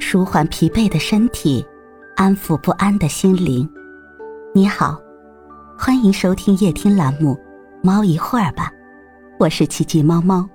[0.00, 1.64] 舒缓疲惫的身体，
[2.16, 3.68] 安抚不安的心灵。
[4.54, 4.98] 你好，
[5.78, 7.34] 欢迎收听夜听栏目
[7.82, 8.70] 《猫一会儿吧》，
[9.38, 10.48] 我是奇迹猫猫。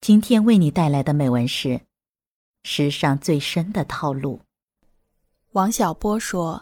[0.00, 1.80] 今天为你带来的美文是：
[2.64, 4.40] 世上最深的套路。
[5.52, 6.60] 王小波说：“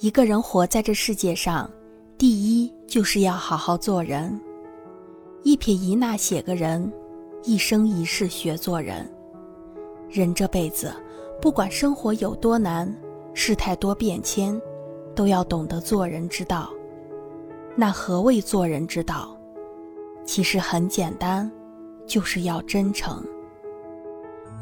[0.00, 1.70] 一个人活在这世界上，
[2.18, 4.38] 第一就是要好好做人。
[5.44, 6.92] 一撇一捺写个人，
[7.46, 9.06] 一生一世学做人。
[10.08, 10.94] 人这辈子，
[11.42, 12.90] 不管生活有多难，
[13.34, 14.58] 事态多变迁，
[15.14, 16.72] 都要懂得做人之道。
[17.76, 19.36] 那何谓做人之道？
[20.24, 21.50] 其实很简单，
[22.06, 23.22] 就是要真诚。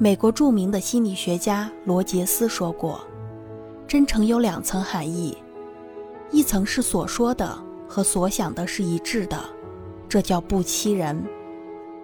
[0.00, 3.00] 美国著名的心理学家罗杰斯说过。”
[3.86, 5.36] 真诚有两层含义，
[6.30, 7.56] 一层是所说的
[7.86, 9.38] 和所想的是一致的，
[10.08, 11.16] 这叫不欺人；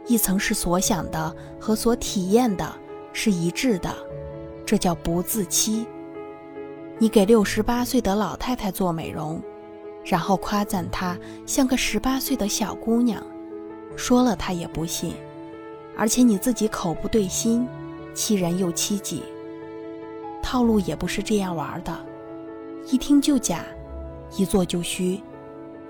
[0.08, 2.66] 一层是所想的和所体验的
[3.12, 3.94] 是一致的，
[4.64, 5.86] 这叫不自欺。
[6.98, 9.40] 你给六十八岁的老太太做美容，
[10.02, 13.22] 然后夸赞她像个十八岁的小姑娘，
[13.96, 15.14] 说了她也不信，
[15.94, 17.68] 而且你自己口不对心，
[18.14, 19.22] 欺人又欺己。
[20.42, 21.94] 套路也不是这样玩的，
[22.90, 23.62] 一听就假，
[24.38, 25.20] 一做就虚，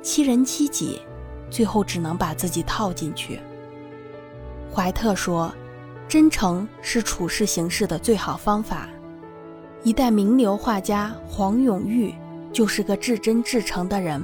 [0.02, 1.00] 欺人欺己，
[1.48, 3.38] 最后只能把自己套进去。
[4.72, 5.52] 怀特说
[6.08, 8.88] ：“真诚是处事行事的最好方法。”
[9.82, 12.14] 一代名流画家黄永玉
[12.52, 14.22] 就是个至真至诚的人。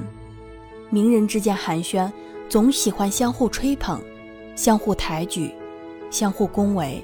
[0.90, 2.10] 名人之间寒暄，
[2.48, 4.00] 总喜欢相互吹捧、
[4.54, 5.52] 相互抬举、
[6.10, 7.02] 相互恭维。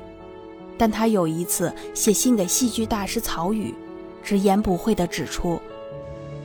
[0.76, 3.74] 但他有一次写信给戏剧大师曹禺，
[4.22, 5.60] 直言不讳地指出：“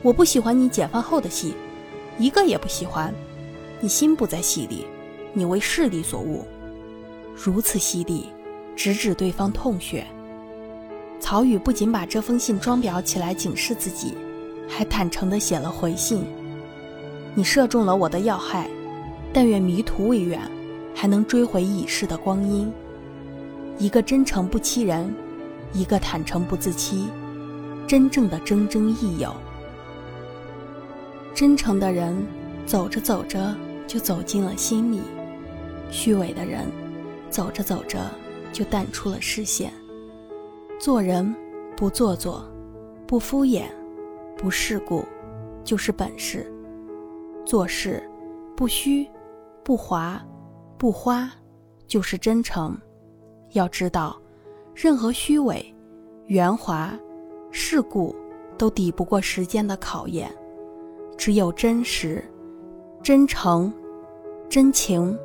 [0.02, 1.54] 我不喜欢你解放后的戏，
[2.18, 3.14] 一个也不喜欢。
[3.80, 4.86] 你心不在戏里，
[5.32, 6.46] 你为势力所误。”
[7.36, 8.30] 如此犀利，
[8.74, 10.04] 直指对方痛穴。
[11.20, 14.14] 曹禺不仅把这封信装裱起来警示自己，
[14.66, 16.24] 还坦诚地写了回信
[17.36, 18.68] ：“你射中了我的要害，
[19.32, 20.40] 但愿迷途未远，
[20.94, 22.72] 还能追回已逝的光阴。”
[23.78, 25.14] 一个真诚不欺人，
[25.74, 27.08] 一个坦诚不自欺，
[27.86, 29.34] 真正的铮铮益友。
[31.34, 32.16] 真诚的人
[32.64, 33.54] 走着走着
[33.86, 35.02] 就走进了心里，
[35.90, 36.64] 虚伪的人
[37.30, 38.10] 走着走着
[38.52, 39.72] 就淡出了视线。
[40.78, 41.34] 做人
[41.76, 42.44] 不做作，
[43.06, 43.64] 不敷衍，
[44.36, 45.04] 不世故，
[45.64, 46.40] 就是本事；
[47.44, 48.02] 做事
[48.54, 49.08] 不虚，
[49.62, 50.22] 不华，
[50.78, 51.30] 不花，
[51.86, 52.76] 就是真诚。
[53.52, 54.20] 要知道，
[54.74, 55.74] 任何虚伪、
[56.26, 56.92] 圆滑、
[57.50, 58.14] 世故，
[58.58, 60.30] 都抵不过时间的考验。
[61.16, 62.22] 只有真实、
[63.02, 63.72] 真诚、
[64.48, 65.16] 真情，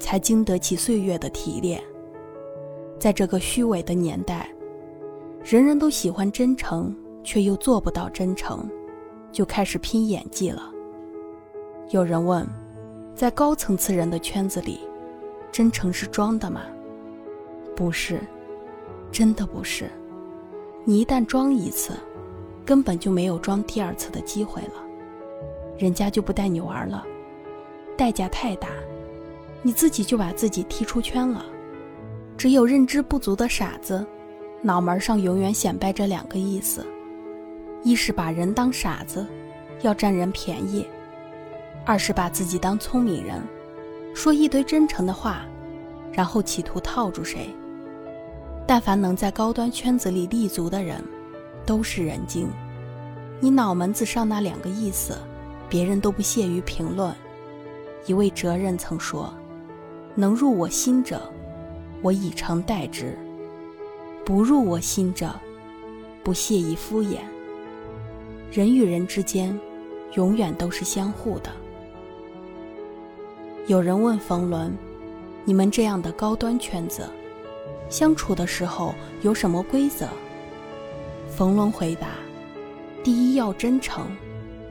[0.00, 1.80] 才经得起岁月的提炼。
[2.98, 4.50] 在这个虚伪的年代，
[5.44, 8.68] 人人都喜欢真诚，却又做不到真诚，
[9.30, 10.72] 就开始拼演技了。
[11.90, 12.46] 有人问，
[13.14, 14.80] 在高层次人的圈子里，
[15.52, 16.62] 真诚是装的吗？
[17.76, 18.20] 不是，
[19.10, 19.88] 真的不是。
[20.84, 21.94] 你一旦装一次，
[22.64, 24.84] 根本就没有装第二次的机会了，
[25.78, 27.06] 人家就不带你玩了，
[27.96, 28.68] 代价太大，
[29.62, 31.44] 你自己就把自己踢出圈了。
[32.36, 34.06] 只有认知不足的傻子，
[34.62, 36.86] 脑门上永远显摆着两个意思：
[37.82, 39.26] 一是把人当傻子，
[39.82, 40.84] 要占人便宜；
[41.84, 43.42] 二是把自己当聪明人，
[44.14, 45.44] 说一堆真诚的话，
[46.12, 47.50] 然后企图套住谁。
[48.66, 51.04] 但凡能在高端圈子里立足的人，
[51.66, 52.48] 都是人精。
[53.40, 55.16] 你脑门子上那两个意思，
[55.68, 57.14] 别人都不屑于评论。
[58.06, 59.32] 一位哲人曾说
[60.14, 61.20] ：“能入我心者，
[62.02, 63.06] 我以诚待之；
[64.24, 65.34] 不入我心者，
[66.22, 67.18] 不屑于敷衍。”
[68.52, 69.58] 人与人之间，
[70.14, 71.50] 永远都是相互的。
[73.66, 74.76] 有人问冯仑
[75.44, 77.08] ：“你们这样的高端圈子？”
[77.88, 80.08] 相处的时候有什么规则？
[81.28, 82.08] 冯仑回答：
[83.04, 84.04] 第一要真诚，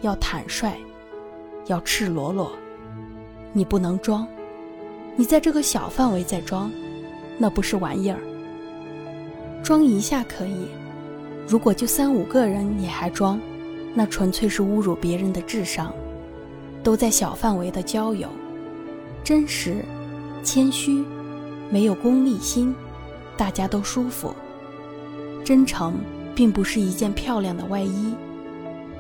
[0.02, 0.78] 要坦率，
[1.68, 2.52] 要赤裸裸。
[3.54, 4.28] 你不能装，
[5.20, 6.72] 你在这个小范围再装，
[7.38, 8.22] 那不是玩意儿。
[9.62, 10.70] 装一下可以，
[11.46, 13.38] 如果就三五个人你还装，
[13.94, 15.94] 那纯粹是侮辱别人的智商。
[16.82, 18.30] 都在小范围的交友，
[19.22, 19.84] 真实、
[20.42, 21.04] 谦虚，
[21.70, 22.74] 没有功利心。
[23.36, 24.34] 大家都舒服。
[25.44, 25.96] 真诚
[26.34, 28.14] 并不是一件漂亮的外衣，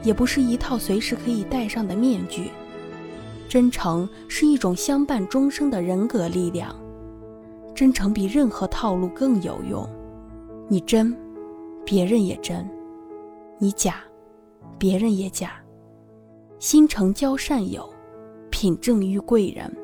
[0.04, 2.52] 也不是一套随时可以戴上的面具。
[3.50, 6.74] 真诚是一种相伴终生的人格力量。
[7.74, 9.90] 真诚比任何套路更有用。
[10.68, 11.18] 你真，
[11.84, 12.64] 别人也真；
[13.58, 13.96] 你假，
[14.78, 15.54] 别人也假。
[16.60, 17.90] 心诚交善友，
[18.52, 19.76] 品正遇贵人。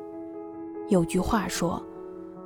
[0.88, 1.82] 有句话说，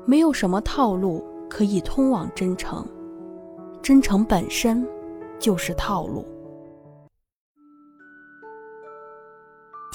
[0.06, 2.82] 没有什么套路可以通往真诚，
[3.82, 4.86] 真诚本身
[5.38, 6.24] 就是套路。